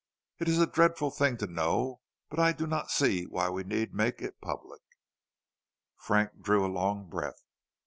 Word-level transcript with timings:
It 0.39 0.47
is 0.49 0.57
a 0.57 0.65
dreadful 0.65 1.11
thing 1.11 1.37
to 1.37 1.45
know, 1.45 2.01
but 2.31 2.39
I 2.39 2.53
do 2.53 2.65
not 2.65 2.89
see 2.89 3.27
why 3.27 3.51
we 3.51 3.63
need 3.63 3.93
make 3.93 4.19
it 4.19 4.41
public." 4.41 4.81
Frank 5.95 6.41
drew 6.41 6.65
a 6.65 6.73
long 6.73 7.07
breath. 7.07 7.43